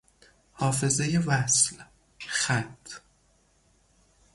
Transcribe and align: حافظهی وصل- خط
حافظهی 0.53 1.17
وصل- 1.17 1.75
خط 2.27 2.89